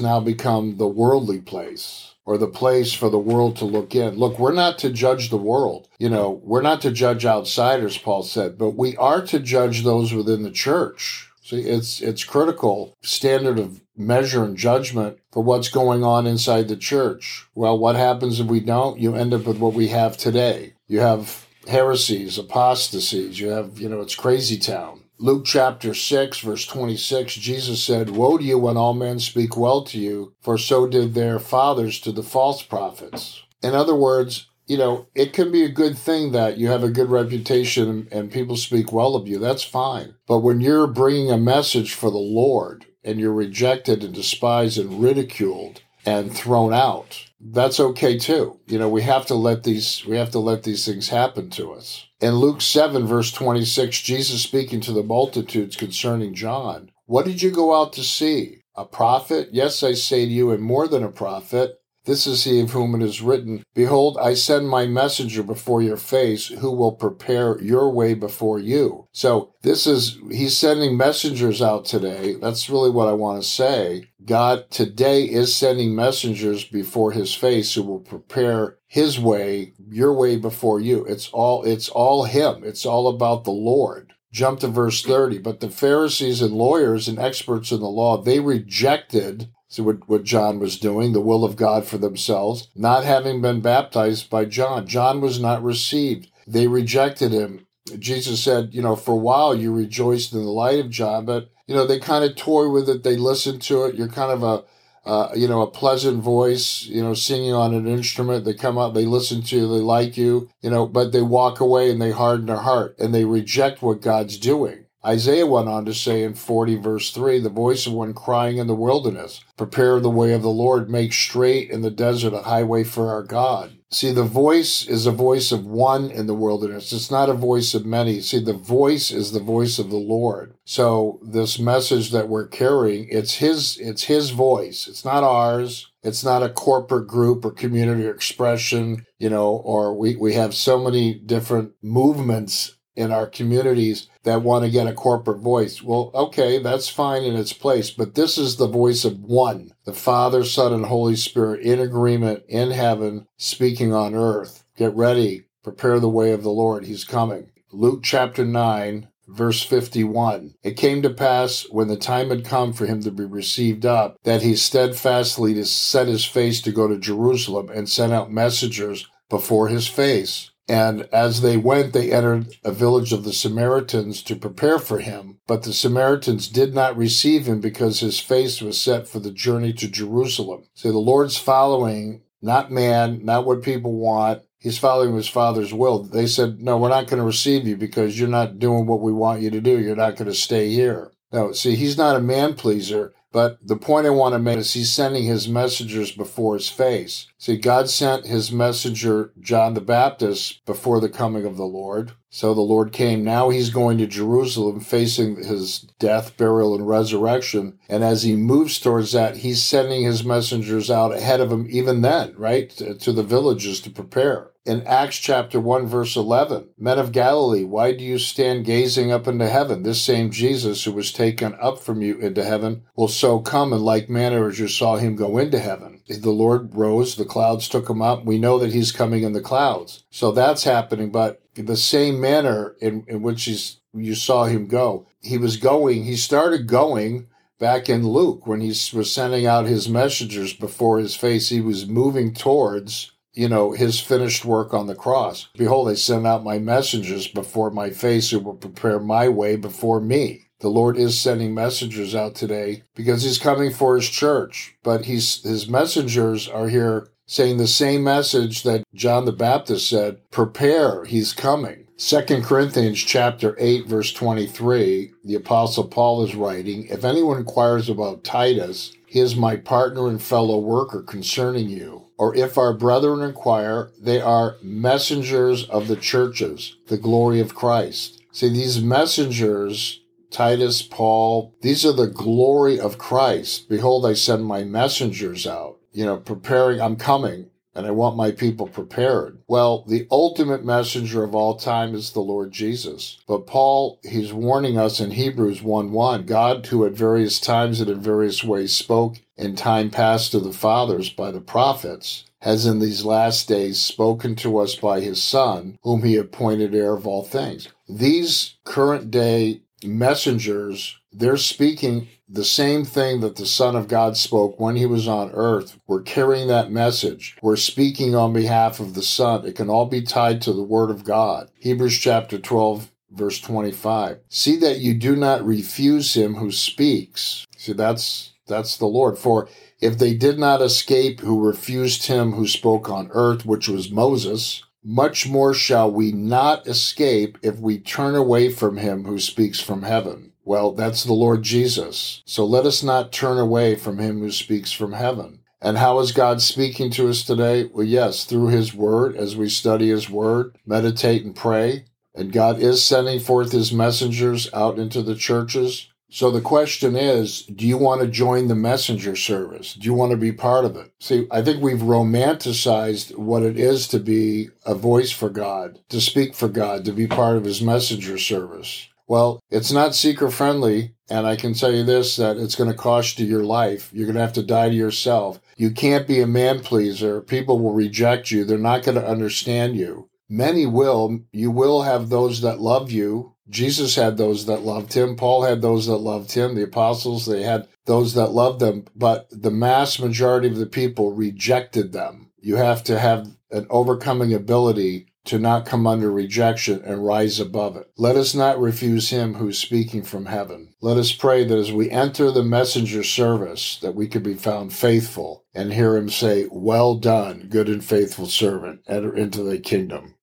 now 0.00 0.20
become 0.20 0.78
the 0.78 0.88
worldly 0.88 1.40
place 1.40 2.11
or 2.24 2.38
the 2.38 2.46
place 2.46 2.92
for 2.92 3.10
the 3.10 3.18
world 3.18 3.56
to 3.56 3.64
look 3.64 3.94
in. 3.94 4.16
Look, 4.16 4.38
we're 4.38 4.52
not 4.52 4.78
to 4.78 4.90
judge 4.90 5.30
the 5.30 5.36
world. 5.36 5.88
You 5.98 6.08
know, 6.08 6.40
we're 6.44 6.62
not 6.62 6.80
to 6.82 6.90
judge 6.90 7.24
outsiders, 7.24 7.98
Paul 7.98 8.22
said, 8.22 8.58
but 8.58 8.70
we 8.70 8.96
are 8.96 9.22
to 9.26 9.40
judge 9.40 9.82
those 9.82 10.12
within 10.12 10.42
the 10.42 10.50
church. 10.50 11.28
See, 11.42 11.60
it's 11.60 12.00
it's 12.00 12.22
critical 12.22 12.96
standard 13.02 13.58
of 13.58 13.80
measure 13.96 14.44
and 14.44 14.56
judgment 14.56 15.18
for 15.32 15.42
what's 15.42 15.68
going 15.68 16.04
on 16.04 16.26
inside 16.26 16.68
the 16.68 16.76
church. 16.76 17.46
Well, 17.54 17.78
what 17.78 17.96
happens 17.96 18.40
if 18.40 18.46
we 18.46 18.60
don't? 18.60 18.98
You 18.98 19.14
end 19.16 19.34
up 19.34 19.44
with 19.44 19.58
what 19.58 19.74
we 19.74 19.88
have 19.88 20.16
today. 20.16 20.74
You 20.86 21.00
have 21.00 21.46
heresies, 21.68 22.38
apostasies. 22.38 23.40
You 23.40 23.48
have, 23.48 23.80
you 23.80 23.88
know, 23.88 24.00
it's 24.00 24.14
crazy 24.14 24.58
town. 24.58 25.01
Luke 25.22 25.44
chapter 25.44 25.94
6, 25.94 26.40
verse 26.40 26.66
26, 26.66 27.36
Jesus 27.36 27.80
said, 27.80 28.10
Woe 28.10 28.38
to 28.38 28.42
you 28.42 28.58
when 28.58 28.76
all 28.76 28.92
men 28.92 29.20
speak 29.20 29.56
well 29.56 29.84
to 29.84 29.96
you, 29.96 30.34
for 30.40 30.58
so 30.58 30.88
did 30.88 31.14
their 31.14 31.38
fathers 31.38 32.00
to 32.00 32.10
the 32.10 32.24
false 32.24 32.60
prophets. 32.64 33.44
In 33.62 33.72
other 33.72 33.94
words, 33.94 34.48
you 34.66 34.76
know, 34.76 35.06
it 35.14 35.32
can 35.32 35.52
be 35.52 35.62
a 35.62 35.68
good 35.68 35.96
thing 35.96 36.32
that 36.32 36.58
you 36.58 36.66
have 36.66 36.82
a 36.82 36.90
good 36.90 37.08
reputation 37.08 38.08
and 38.10 38.32
people 38.32 38.56
speak 38.56 38.92
well 38.92 39.14
of 39.14 39.28
you. 39.28 39.38
That's 39.38 39.62
fine. 39.62 40.16
But 40.26 40.40
when 40.40 40.60
you're 40.60 40.88
bringing 40.88 41.30
a 41.30 41.38
message 41.38 41.94
for 41.94 42.10
the 42.10 42.18
Lord 42.18 42.86
and 43.04 43.20
you're 43.20 43.32
rejected 43.32 44.02
and 44.02 44.12
despised 44.12 44.76
and 44.76 45.00
ridiculed 45.00 45.82
and 46.04 46.34
thrown 46.34 46.74
out, 46.74 47.26
that's 47.40 47.78
okay 47.78 48.18
too. 48.18 48.58
You 48.66 48.80
know, 48.80 48.88
we 48.88 49.02
have 49.02 49.26
to 49.26 49.34
let 49.36 49.62
these 49.62 50.04
we 50.04 50.16
have 50.16 50.32
to 50.32 50.40
let 50.40 50.64
these 50.64 50.84
things 50.84 51.10
happen 51.10 51.48
to 51.50 51.72
us. 51.74 52.08
In 52.22 52.36
Luke 52.36 52.60
7 52.60 53.04
verse 53.04 53.32
26, 53.32 54.00
Jesus 54.00 54.44
speaking 54.44 54.80
to 54.82 54.92
the 54.92 55.02
multitudes 55.02 55.74
concerning 55.74 56.34
John, 56.34 56.92
what 57.06 57.26
did 57.26 57.42
you 57.42 57.50
go 57.50 57.74
out 57.74 57.92
to 57.94 58.04
see? 58.04 58.62
A 58.76 58.84
prophet? 58.84 59.48
Yes, 59.50 59.82
I 59.82 59.94
say 59.94 60.24
to 60.24 60.30
you, 60.30 60.52
and 60.52 60.62
more 60.62 60.86
than 60.86 61.02
a 61.02 61.10
prophet. 61.10 61.81
This 62.04 62.26
is 62.26 62.44
he 62.44 62.60
of 62.60 62.70
whom 62.70 62.94
it 62.94 63.02
is 63.04 63.22
written, 63.22 63.62
Behold, 63.74 64.18
I 64.20 64.34
send 64.34 64.68
my 64.68 64.86
messenger 64.86 65.42
before 65.42 65.82
your 65.82 65.96
face, 65.96 66.48
who 66.48 66.72
will 66.72 66.92
prepare 66.92 67.60
your 67.62 67.90
way 67.90 68.14
before 68.14 68.58
you. 68.58 69.06
So 69.12 69.54
this 69.62 69.86
is, 69.86 70.18
he's 70.30 70.56
sending 70.56 70.96
messengers 70.96 71.62
out 71.62 71.84
today. 71.84 72.34
That's 72.34 72.68
really 72.68 72.90
what 72.90 73.08
I 73.08 73.12
want 73.12 73.42
to 73.42 73.48
say. 73.48 74.10
God 74.24 74.70
today 74.70 75.24
is 75.24 75.54
sending 75.54 75.94
messengers 75.94 76.64
before 76.64 77.12
his 77.12 77.34
face 77.34 77.74
who 77.74 77.82
will 77.82 78.00
prepare 78.00 78.78
his 78.86 79.18
way, 79.18 79.74
your 79.88 80.12
way 80.12 80.36
before 80.36 80.80
you. 80.80 81.04
It's 81.04 81.28
all, 81.28 81.62
it's 81.62 81.88
all 81.88 82.24
him. 82.24 82.62
It's 82.64 82.84
all 82.84 83.08
about 83.08 83.44
the 83.44 83.52
Lord. 83.52 84.12
Jump 84.32 84.60
to 84.60 84.68
verse 84.68 85.02
30. 85.02 85.38
But 85.38 85.60
the 85.60 85.70
Pharisees 85.70 86.42
and 86.42 86.52
lawyers 86.52 87.06
and 87.06 87.18
experts 87.18 87.70
in 87.70 87.80
the 87.80 87.86
law, 87.86 88.20
they 88.20 88.40
rejected 88.40 89.50
so 89.72 89.84
what, 89.84 90.06
what 90.06 90.22
John 90.22 90.58
was 90.58 90.78
doing, 90.78 91.14
the 91.14 91.20
will 91.22 91.46
of 91.46 91.56
God 91.56 91.86
for 91.86 91.96
themselves, 91.96 92.68
not 92.74 93.04
having 93.04 93.40
been 93.40 93.62
baptized 93.62 94.28
by 94.28 94.44
John. 94.44 94.86
John 94.86 95.22
was 95.22 95.40
not 95.40 95.64
received. 95.64 96.28
They 96.46 96.66
rejected 96.66 97.32
him. 97.32 97.66
Jesus 97.98 98.44
said, 98.44 98.74
you 98.74 98.82
know, 98.82 98.96
for 98.96 99.12
a 99.12 99.16
while 99.16 99.54
you 99.54 99.72
rejoiced 99.72 100.34
in 100.34 100.40
the 100.40 100.50
light 100.50 100.78
of 100.78 100.90
John, 100.90 101.24
but 101.24 101.50
you 101.66 101.74
know, 101.74 101.86
they 101.86 101.98
kind 101.98 102.22
of 102.22 102.36
toy 102.36 102.68
with 102.68 102.86
it. 102.86 103.02
They 103.02 103.16
listen 103.16 103.60
to 103.60 103.84
it. 103.84 103.94
You're 103.94 104.08
kind 104.08 104.30
of 104.30 104.42
a, 104.42 105.08
uh, 105.08 105.30
you 105.34 105.48
know, 105.48 105.62
a 105.62 105.70
pleasant 105.70 106.22
voice, 106.22 106.82
you 106.82 107.02
know, 107.02 107.14
singing 107.14 107.54
on 107.54 107.72
an 107.72 107.86
instrument. 107.86 108.44
They 108.44 108.52
come 108.52 108.76
out, 108.76 108.92
they 108.92 109.06
listen 109.06 109.40
to 109.40 109.56
you, 109.56 109.68
they 109.68 109.82
like 109.82 110.18
you, 110.18 110.50
you 110.60 110.68
know, 110.68 110.86
but 110.86 111.12
they 111.12 111.22
walk 111.22 111.60
away 111.60 111.90
and 111.90 112.00
they 112.00 112.10
harden 112.10 112.44
their 112.44 112.56
heart 112.56 112.94
and 112.98 113.14
they 113.14 113.24
reject 113.24 113.80
what 113.80 114.02
God's 114.02 114.36
doing. 114.36 114.81
Isaiah 115.04 115.46
went 115.46 115.68
on 115.68 115.84
to 115.86 115.94
say 115.94 116.22
in 116.22 116.34
40 116.34 116.76
verse 116.76 117.10
3, 117.10 117.40
the 117.40 117.48
voice 117.48 117.86
of 117.86 117.92
one 117.92 118.14
crying 118.14 118.58
in 118.58 118.68
the 118.68 118.74
wilderness, 118.74 119.44
prepare 119.56 119.98
the 119.98 120.10
way 120.10 120.32
of 120.32 120.42
the 120.42 120.48
Lord, 120.48 120.88
make 120.88 121.12
straight 121.12 121.70
in 121.70 121.82
the 121.82 121.90
desert 121.90 122.32
a 122.32 122.42
highway 122.42 122.84
for 122.84 123.10
our 123.10 123.24
God. 123.24 123.76
See, 123.90 124.12
the 124.12 124.22
voice 124.22 124.86
is 124.86 125.04
a 125.04 125.12
voice 125.12 125.52
of 125.52 125.66
one 125.66 126.10
in 126.10 126.26
the 126.26 126.34
wilderness. 126.34 126.92
It's 126.92 127.10
not 127.10 127.28
a 127.28 127.34
voice 127.34 127.74
of 127.74 127.84
many. 127.84 128.20
See, 128.20 128.38
the 128.38 128.54
voice 128.54 129.10
is 129.10 129.32
the 129.32 129.40
voice 129.40 129.78
of 129.78 129.90
the 129.90 129.98
Lord. 129.98 130.54
So 130.64 131.20
this 131.22 131.58
message 131.58 132.10
that 132.12 132.28
we're 132.28 132.46
carrying, 132.46 133.06
it's 133.10 133.34
his, 133.34 133.76
it's 133.78 134.04
his 134.04 134.30
voice. 134.30 134.86
It's 134.86 135.04
not 135.04 135.24
ours. 135.24 135.90
It's 136.02 136.24
not 136.24 136.42
a 136.42 136.48
corporate 136.48 137.06
group 137.06 137.44
or 137.44 137.50
community 137.50 138.06
expression, 138.06 139.04
you 139.18 139.28
know, 139.28 139.50
or 139.50 139.94
we, 139.94 140.16
we 140.16 140.34
have 140.34 140.54
so 140.54 140.82
many 140.82 141.14
different 141.14 141.72
movements 141.82 142.76
in 142.94 143.10
our 143.10 143.26
communities 143.26 144.08
that 144.24 144.42
want 144.42 144.64
to 144.64 144.70
get 144.70 144.86
a 144.86 144.92
corporate 144.92 145.40
voice. 145.40 145.82
Well, 145.82 146.10
okay, 146.14 146.58
that's 146.58 146.88
fine 146.88 147.22
in 147.22 147.36
its 147.36 147.52
place, 147.52 147.90
but 147.90 148.14
this 148.14 148.38
is 148.38 148.56
the 148.56 148.68
voice 148.68 149.04
of 149.04 149.20
one, 149.20 149.72
the 149.84 149.92
Father, 149.92 150.44
Son, 150.44 150.72
and 150.72 150.86
Holy 150.86 151.16
Spirit 151.16 151.60
in 151.60 151.80
agreement 151.80 152.44
in 152.48 152.70
heaven, 152.70 153.26
speaking 153.36 153.92
on 153.92 154.14
earth. 154.14 154.64
Get 154.76 154.94
ready. 154.94 155.44
Prepare 155.62 156.00
the 156.00 156.08
way 156.08 156.32
of 156.32 156.42
the 156.42 156.50
Lord. 156.50 156.84
He's 156.84 157.04
coming. 157.04 157.50
Luke 157.70 158.00
chapter 158.02 158.44
9, 158.44 159.08
verse 159.28 159.62
51. 159.62 160.54
It 160.62 160.76
came 160.76 161.02
to 161.02 161.10
pass 161.10 161.66
when 161.70 161.88
the 161.88 161.96
time 161.96 162.30
had 162.30 162.44
come 162.44 162.72
for 162.72 162.86
him 162.86 163.02
to 163.02 163.10
be 163.10 163.24
received 163.24 163.86
up 163.86 164.16
that 164.24 164.42
he 164.42 164.56
steadfastly 164.56 165.62
set 165.64 166.08
his 166.08 166.24
face 166.24 166.60
to 166.62 166.72
go 166.72 166.88
to 166.88 166.98
Jerusalem 166.98 167.70
and 167.70 167.88
sent 167.88 168.12
out 168.12 168.32
messengers 168.32 169.08
before 169.28 169.68
his 169.68 169.86
face 169.86 170.51
and 170.68 171.08
as 171.12 171.40
they 171.40 171.56
went, 171.56 171.92
they 171.92 172.12
entered 172.12 172.56
a 172.64 172.72
village 172.72 173.12
of 173.12 173.24
the 173.24 173.32
Samaritans 173.32 174.22
to 174.22 174.36
prepare 174.36 174.78
for 174.78 175.00
him. 175.00 175.38
But 175.46 175.64
the 175.64 175.72
Samaritans 175.72 176.48
did 176.48 176.74
not 176.74 176.96
receive 176.96 177.46
him 177.46 177.60
because 177.60 178.00
his 178.00 178.20
face 178.20 178.62
was 178.62 178.80
set 178.80 179.08
for 179.08 179.18
the 179.18 179.32
journey 179.32 179.72
to 179.74 179.88
Jerusalem. 179.88 180.68
So 180.74 180.92
the 180.92 180.98
Lord's 180.98 181.36
following 181.36 182.22
not 182.42 182.70
man, 182.70 183.24
not 183.24 183.46
what 183.46 183.62
people 183.62 183.96
want. 183.96 184.42
He's 184.58 184.78
following 184.78 185.14
his 185.14 185.28
father's 185.28 185.72
will. 185.72 186.02
They 186.02 186.26
said, 186.26 186.60
no, 186.60 186.76
we're 186.76 186.88
not 186.88 187.06
going 187.06 187.18
to 187.18 187.26
receive 187.26 187.66
you 187.66 187.76
because 187.76 188.18
you're 188.18 188.28
not 188.28 188.58
doing 188.58 188.86
what 188.86 189.00
we 189.00 189.12
want 189.12 189.42
you 189.42 189.50
to 189.50 189.60
do. 189.60 189.78
You're 189.78 189.96
not 189.96 190.16
going 190.16 190.30
to 190.30 190.34
stay 190.34 190.70
here. 190.70 191.12
No, 191.32 191.52
see, 191.52 191.76
he's 191.76 191.96
not 191.96 192.16
a 192.16 192.20
man 192.20 192.54
pleaser. 192.54 193.14
But 193.32 193.66
the 193.66 193.76
point 193.76 194.06
I 194.06 194.10
want 194.10 194.34
to 194.34 194.38
make 194.38 194.58
is 194.58 194.74
he's 194.74 194.92
sending 194.92 195.24
his 195.24 195.48
messengers 195.48 196.12
before 196.12 196.54
his 196.54 196.68
face. 196.68 197.28
See, 197.38 197.56
God 197.56 197.88
sent 197.88 198.26
his 198.26 198.52
messenger, 198.52 199.32
John 199.40 199.74
the 199.74 199.80
Baptist, 199.80 200.64
before 200.66 201.00
the 201.00 201.08
coming 201.08 201.46
of 201.46 201.56
the 201.56 201.64
Lord. 201.64 202.12
So 202.28 202.54
the 202.54 202.60
Lord 202.60 202.92
came. 202.92 203.24
Now 203.24 203.48
he's 203.48 203.70
going 203.70 203.98
to 203.98 204.06
Jerusalem 204.06 204.80
facing 204.80 205.36
his 205.44 205.80
death, 205.98 206.36
burial, 206.36 206.74
and 206.74 206.86
resurrection. 206.86 207.78
And 207.88 208.04
as 208.04 208.22
he 208.22 208.36
moves 208.36 208.78
towards 208.78 209.12
that, 209.12 209.38
he's 209.38 209.62
sending 209.62 210.02
his 210.04 210.24
messengers 210.24 210.90
out 210.90 211.14
ahead 211.14 211.40
of 211.40 211.50
him, 211.50 211.66
even 211.68 212.02
then, 212.02 212.34
right, 212.36 212.70
to 212.70 213.12
the 213.12 213.22
villages 213.22 213.80
to 213.80 213.90
prepare 213.90 214.51
in 214.64 214.86
Acts 214.86 215.16
chapter 215.16 215.58
1 215.58 215.86
verse 215.86 216.14
11, 216.14 216.68
Men 216.78 216.98
of 216.98 217.12
Galilee, 217.12 217.64
why 217.64 217.92
do 217.92 218.04
you 218.04 218.18
stand 218.18 218.64
gazing 218.64 219.10
up 219.10 219.26
into 219.26 219.48
heaven? 219.48 219.82
This 219.82 220.02
same 220.02 220.30
Jesus 220.30 220.84
who 220.84 220.92
was 220.92 221.12
taken 221.12 221.56
up 221.60 221.80
from 221.80 222.00
you 222.00 222.18
into 222.18 222.44
heaven 222.44 222.84
will 222.94 223.08
so 223.08 223.40
come 223.40 223.72
in 223.72 223.80
like 223.80 224.08
manner 224.08 224.48
as 224.48 224.58
you 224.58 224.68
saw 224.68 224.96
him 224.96 225.16
go 225.16 225.38
into 225.38 225.58
heaven. 225.58 226.00
The 226.08 226.30
Lord 226.30 226.74
rose, 226.74 227.16
the 227.16 227.24
clouds 227.24 227.68
took 227.68 227.90
him 227.90 228.00
up. 228.00 228.24
We 228.24 228.38
know 228.38 228.58
that 228.58 228.72
he's 228.72 228.92
coming 228.92 229.24
in 229.24 229.32
the 229.32 229.40
clouds. 229.40 230.04
So 230.10 230.30
that's 230.30 230.64
happening, 230.64 231.10
but 231.10 231.42
the 231.54 231.76
same 231.76 232.20
manner 232.20 232.76
in, 232.80 233.04
in 233.08 233.22
which 233.22 233.44
he's, 233.44 233.80
you 233.92 234.14
saw 234.14 234.44
him 234.44 234.68
go, 234.68 235.06
he 235.20 235.38
was 235.38 235.56
going, 235.56 236.04
he 236.04 236.16
started 236.16 236.66
going 236.66 237.26
back 237.58 237.88
in 237.88 238.06
Luke 238.06 238.46
when 238.46 238.60
he 238.60 238.68
was 238.68 239.12
sending 239.12 239.46
out 239.46 239.66
his 239.66 239.88
messengers 239.88 240.52
before 240.52 240.98
his 240.98 241.14
face. 241.14 241.48
He 241.48 241.60
was 241.60 241.86
moving 241.86 242.32
towards 242.32 243.12
you 243.32 243.48
know, 243.48 243.72
his 243.72 244.00
finished 244.00 244.44
work 244.44 244.74
on 244.74 244.86
the 244.86 244.94
cross. 244.94 245.48
Behold, 245.56 245.88
I 245.88 245.94
send 245.94 246.26
out 246.26 246.44
my 246.44 246.58
messengers 246.58 247.28
before 247.28 247.70
my 247.70 247.90
face 247.90 248.30
who 248.30 248.38
will 248.40 248.54
prepare 248.54 248.98
my 248.98 249.28
way 249.28 249.56
before 249.56 250.00
me. 250.00 250.48
The 250.60 250.68
Lord 250.68 250.96
is 250.96 251.18
sending 251.18 251.54
messengers 251.54 252.14
out 252.14 252.34
today 252.34 252.84
because 252.94 253.24
he's 253.24 253.38
coming 253.38 253.72
for 253.72 253.96
his 253.96 254.08
church, 254.08 254.76
but 254.84 255.06
he's, 255.06 255.42
his 255.42 255.68
messengers 255.68 256.48
are 256.48 256.68
here 256.68 257.08
saying 257.26 257.56
the 257.56 257.66
same 257.66 258.04
message 258.04 258.62
that 258.62 258.84
John 258.94 259.24
the 259.24 259.32
Baptist 259.32 259.88
said, 259.88 260.18
prepare, 260.30 261.04
he's 261.04 261.32
coming. 261.32 261.86
2 261.96 262.42
Corinthians 262.42 262.98
chapter 262.98 263.56
8 263.58 263.86
verse 263.86 264.12
23, 264.12 265.12
the 265.24 265.34
apostle 265.34 265.84
Paul 265.84 266.24
is 266.24 266.34
writing, 266.34 266.86
if 266.88 267.04
anyone 267.04 267.38
inquires 267.38 267.88
about 267.88 268.24
Titus, 268.24 268.92
he 269.06 269.20
is 269.20 269.36
my 269.36 269.56
partner 269.56 270.08
and 270.08 270.22
fellow 270.22 270.58
worker 270.58 271.02
concerning 271.02 271.68
you. 271.68 272.06
Or 272.22 272.36
if 272.36 272.56
our 272.56 272.72
brethren 272.72 273.20
inquire, 273.20 273.90
they 274.00 274.20
are 274.20 274.54
messengers 274.62 275.64
of 275.68 275.88
the 275.88 275.96
churches, 275.96 276.76
the 276.86 276.96
glory 276.96 277.40
of 277.40 277.56
Christ. 277.56 278.22
See, 278.30 278.48
these 278.48 278.80
messengers 278.80 279.98
Titus, 280.30 280.82
Paul, 280.82 281.52
these 281.62 281.84
are 281.84 281.92
the 281.92 282.06
glory 282.06 282.78
of 282.78 282.96
Christ. 282.96 283.68
Behold, 283.68 284.06
I 284.06 284.12
send 284.14 284.46
my 284.46 284.62
messengers 284.62 285.48
out, 285.48 285.78
you 285.92 286.04
know, 286.04 286.16
preparing, 286.16 286.80
I'm 286.80 286.94
coming 286.94 287.50
and 287.74 287.86
I 287.86 287.90
want 287.90 288.16
my 288.16 288.30
people 288.30 288.66
prepared. 288.66 289.38
Well, 289.46 289.84
the 289.86 290.06
ultimate 290.10 290.64
messenger 290.64 291.24
of 291.24 291.34
all 291.34 291.56
time 291.56 291.94
is 291.94 292.12
the 292.12 292.20
Lord 292.20 292.52
Jesus. 292.52 293.18
But 293.26 293.46
Paul, 293.46 293.98
he's 294.02 294.32
warning 294.32 294.76
us 294.78 295.00
in 295.00 295.12
Hebrews 295.12 295.62
1 295.62 295.92
1 295.92 296.26
God, 296.26 296.66
who 296.66 296.84
at 296.84 296.92
various 296.92 297.40
times 297.40 297.80
and 297.80 297.90
in 297.90 298.00
various 298.00 298.44
ways 298.44 298.74
spoke 298.74 299.20
in 299.36 299.56
time 299.56 299.90
past 299.90 300.32
to 300.32 300.40
the 300.40 300.52
fathers 300.52 301.10
by 301.10 301.30
the 301.30 301.40
prophets, 301.40 302.24
has 302.40 302.66
in 302.66 302.78
these 302.80 303.04
last 303.04 303.48
days 303.48 303.80
spoken 303.80 304.34
to 304.36 304.58
us 304.58 304.74
by 304.74 305.00
his 305.00 305.22
Son, 305.22 305.78
whom 305.82 306.02
he 306.02 306.16
appointed 306.16 306.74
heir 306.74 306.94
of 306.94 307.06
all 307.06 307.22
things. 307.22 307.68
These 307.88 308.56
current 308.64 309.10
day 309.10 309.62
messengers, 309.84 310.98
they're 311.12 311.36
speaking 311.36 312.08
the 312.28 312.44
same 312.44 312.84
thing 312.84 313.20
that 313.20 313.36
the 313.36 313.46
Son 313.46 313.76
of 313.76 313.88
God 313.88 314.16
spoke 314.16 314.58
when 314.58 314.76
he 314.76 314.86
was 314.86 315.06
on 315.06 315.30
earth. 315.32 315.78
We're 315.86 316.02
carrying 316.02 316.48
that 316.48 316.70
message. 316.70 317.36
We're 317.42 317.56
speaking 317.56 318.14
on 318.14 318.32
behalf 318.32 318.80
of 318.80 318.94
the 318.94 319.02
Son. 319.02 319.46
It 319.46 319.54
can 319.54 319.68
all 319.68 319.86
be 319.86 320.02
tied 320.02 320.40
to 320.42 320.52
the 320.52 320.62
Word 320.62 320.90
of 320.90 321.04
God. 321.04 321.50
Hebrews 321.58 321.98
chapter 321.98 322.38
12, 322.38 322.90
verse 323.10 323.40
25. 323.40 324.20
See 324.28 324.56
that 324.56 324.78
you 324.78 324.94
do 324.94 325.14
not 325.14 325.44
refuse 325.44 326.14
him 326.14 326.36
who 326.36 326.50
speaks. 326.50 327.46
See, 327.56 327.74
that's, 327.74 328.32
that's 328.46 328.78
the 328.78 328.86
Lord. 328.86 329.18
For 329.18 329.48
if 329.80 329.98
they 329.98 330.14
did 330.14 330.38
not 330.38 330.62
escape 330.62 331.20
who 331.20 331.44
refused 331.44 332.06
him 332.06 332.32
who 332.32 332.46
spoke 332.46 332.88
on 332.88 333.10
earth, 333.12 333.44
which 333.44 333.68
was 333.68 333.90
Moses, 333.90 334.62
much 334.84 335.28
more 335.28 335.54
shall 335.54 335.90
we 335.90 336.12
not 336.12 336.66
escape 336.66 337.38
if 337.42 337.58
we 337.58 337.78
turn 337.78 338.14
away 338.14 338.50
from 338.50 338.76
him 338.76 339.04
who 339.04 339.18
speaks 339.18 339.60
from 339.60 339.82
heaven 339.82 340.32
well, 340.44 340.72
that's 340.72 341.04
the 341.04 341.12
Lord 341.12 341.42
Jesus. 341.42 342.22
So 342.26 342.44
let 342.44 342.66
us 342.66 342.82
not 342.82 343.12
turn 343.12 343.38
away 343.38 343.76
from 343.76 343.98
him 343.98 344.20
who 344.20 344.30
speaks 344.30 344.72
from 344.72 344.92
heaven. 344.92 345.40
And 345.60 345.78
how 345.78 346.00
is 346.00 346.10
God 346.10 346.42
speaking 346.42 346.90
to 346.92 347.08
us 347.08 347.22
today? 347.22 347.70
Well, 347.72 347.86
yes, 347.86 348.24
through 348.24 348.48
his 348.48 348.74
word, 348.74 349.14
as 349.16 349.36
we 349.36 349.48
study 349.48 349.90
his 349.90 350.10
word, 350.10 350.56
meditate 350.66 351.24
and 351.24 351.36
pray. 351.36 351.84
And 352.14 352.32
God 352.32 352.58
is 352.58 352.84
sending 352.84 353.20
forth 353.20 353.52
his 353.52 353.72
messengers 353.72 354.52
out 354.52 354.78
into 354.78 355.02
the 355.02 355.14
churches. 355.14 355.88
So 356.12 356.30
the 356.30 356.42
question 356.42 356.94
is, 356.94 357.42
do 357.44 357.66
you 357.66 357.78
want 357.78 358.02
to 358.02 358.06
join 358.06 358.48
the 358.48 358.54
messenger 358.54 359.16
service? 359.16 359.72
Do 359.72 359.86
you 359.86 359.94
want 359.94 360.10
to 360.10 360.18
be 360.18 360.30
part 360.30 360.66
of 360.66 360.76
it? 360.76 360.92
See, 361.00 361.26
I 361.30 361.40
think 361.40 361.62
we've 361.62 361.78
romanticized 361.78 363.16
what 363.16 363.42
it 363.42 363.58
is 363.58 363.88
to 363.88 363.98
be 363.98 364.50
a 364.66 364.74
voice 364.74 365.10
for 365.10 365.30
God, 365.30 365.78
to 365.88 366.02
speak 366.02 366.34
for 366.34 366.48
God, 366.48 366.84
to 366.84 366.92
be 366.92 367.06
part 367.06 367.38
of 367.38 367.44
his 367.44 367.62
messenger 367.62 368.18
service. 368.18 368.88
Well, 369.08 369.40
it's 369.50 369.72
not 369.72 369.94
seeker 369.94 370.30
friendly. 370.30 370.94
And 371.08 371.26
I 371.26 371.36
can 371.36 371.54
tell 371.54 371.72
you 371.72 371.82
this 371.82 372.16
that 372.16 372.36
it's 372.36 372.56
going 372.56 372.70
to 372.70 372.76
cost 372.76 373.18
you 373.18 373.26
your 373.26 373.44
life. 373.44 373.90
You're 373.92 374.06
going 374.06 374.16
to 374.16 374.22
have 374.22 374.34
to 374.34 374.42
die 374.42 374.68
to 374.68 374.74
yourself. 374.74 375.40
You 375.56 375.70
can't 375.70 376.06
be 376.06 376.20
a 376.20 376.26
man 376.26 376.60
pleaser. 376.60 377.22
People 377.22 377.58
will 377.58 377.72
reject 377.72 378.30
you. 378.30 378.44
They're 378.44 378.58
not 378.58 378.82
going 378.82 378.94
to 378.96 379.06
understand 379.06 379.76
you. 379.76 380.10
Many 380.28 380.64
will. 380.64 381.20
You 381.32 381.50
will 381.50 381.82
have 381.82 382.08
those 382.08 382.40
that 382.42 382.60
love 382.60 382.90
you. 382.90 383.31
Jesus 383.48 383.96
had 383.96 384.16
those 384.16 384.46
that 384.46 384.62
loved 384.62 384.92
him. 384.92 385.16
Paul 385.16 385.42
had 385.42 385.62
those 385.62 385.86
that 385.86 385.96
loved 385.96 386.32
him. 386.32 386.54
The 386.54 386.64
apostles, 386.64 387.26
they 387.26 387.42
had 387.42 387.68
those 387.86 388.14
that 388.14 388.32
loved 388.32 388.60
them. 388.60 388.86
But 388.94 389.28
the 389.30 389.50
mass 389.50 389.98
majority 389.98 390.48
of 390.48 390.56
the 390.56 390.66
people 390.66 391.12
rejected 391.12 391.92
them. 391.92 392.30
You 392.38 392.56
have 392.56 392.82
to 392.84 392.98
have 392.98 393.28
an 393.50 393.66
overcoming 393.70 394.32
ability 394.32 395.08
to 395.24 395.38
not 395.38 395.66
come 395.66 395.86
under 395.86 396.10
rejection 396.10 396.82
and 396.84 397.06
rise 397.06 397.38
above 397.38 397.76
it. 397.76 397.88
Let 397.96 398.16
us 398.16 398.34
not 398.34 398.58
refuse 398.58 399.10
him 399.10 399.34
who's 399.34 399.58
speaking 399.58 400.02
from 400.02 400.26
heaven. 400.26 400.74
Let 400.80 400.96
us 400.96 401.12
pray 401.12 401.44
that 401.44 401.58
as 401.58 401.70
we 401.72 401.90
enter 401.90 402.30
the 402.30 402.42
messenger 402.42 403.04
service, 403.04 403.78
that 403.82 403.94
we 403.94 404.08
could 404.08 404.24
be 404.24 404.34
found 404.34 404.72
faithful 404.72 405.44
and 405.54 405.72
hear 405.72 405.96
him 405.96 406.10
say, 406.10 406.48
well 406.50 406.96
done, 406.96 407.46
good 407.48 407.68
and 407.68 407.84
faithful 407.84 408.26
servant, 408.26 408.80
enter 408.88 409.14
into 409.14 409.44
the 409.44 409.58
kingdom. 409.60 410.16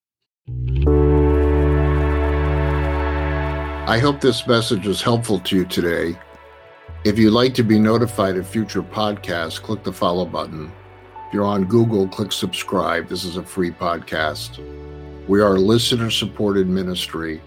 I 3.89 3.97
hope 3.97 4.21
this 4.21 4.45
message 4.45 4.85
was 4.85 5.01
helpful 5.01 5.39
to 5.39 5.55
you 5.55 5.65
today. 5.65 6.15
If 7.05 7.17
you'd 7.17 7.31
like 7.31 7.55
to 7.55 7.63
be 7.63 7.79
notified 7.79 8.37
of 8.37 8.47
future 8.47 8.83
podcasts, 8.83 9.59
click 9.59 9.81
the 9.81 9.91
follow 9.91 10.25
button. 10.25 10.71
If 11.25 11.33
you're 11.33 11.43
on 11.43 11.65
Google, 11.65 12.07
click 12.07 12.31
subscribe. 12.31 13.07
This 13.07 13.23
is 13.23 13.37
a 13.37 13.43
free 13.43 13.71
podcast. 13.71 14.59
We 15.27 15.41
are 15.41 15.55
a 15.55 15.59
listener 15.59 16.11
supported 16.11 16.67
ministry. 16.67 17.41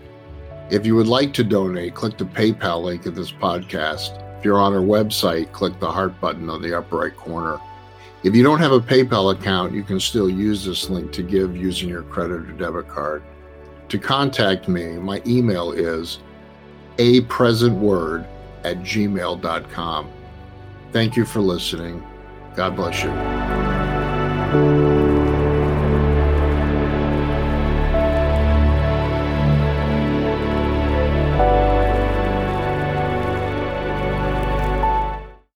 If 0.69 0.85
you 0.85 0.97
would 0.97 1.07
like 1.07 1.33
to 1.35 1.45
donate, 1.45 1.95
click 1.95 2.19
the 2.19 2.25
PayPal 2.25 2.83
link 2.83 3.07
in 3.07 3.15
this 3.15 3.31
podcast. 3.31 4.19
If 4.37 4.45
you're 4.45 4.59
on 4.59 4.75
our 4.75 4.81
website, 4.81 5.53
click 5.53 5.79
the 5.79 5.93
heart 5.93 6.21
button 6.21 6.51
on 6.51 6.61
the 6.61 6.77
upper 6.77 6.97
right 6.97 7.17
corner. 7.17 7.61
If 8.25 8.35
you 8.35 8.43
don't 8.43 8.59
have 8.59 8.73
a 8.73 8.81
PayPal 8.81 9.33
account, 9.33 9.75
you 9.75 9.85
can 9.85 10.01
still 10.01 10.29
use 10.29 10.65
this 10.65 10.91
link 10.91 11.13
to 11.13 11.23
give 11.23 11.57
using 11.57 11.89
your 11.89 12.03
credit 12.03 12.51
or 12.51 12.53
debit 12.55 12.89
card. 12.89 13.23
To 13.91 13.97
contact 13.97 14.67
me, 14.67 14.95
my 14.95 15.23
email 15.25 15.71
is 15.71 16.19
a 16.99 17.23
presentword 17.23 18.27
at 18.65 18.79
gmail.com. 18.79 20.11
Thank 20.93 21.17
you 21.17 21.25
for 21.25 21.41
listening. 21.41 22.07
God 22.55 22.77
bless 22.77 23.03
you. 23.03 23.92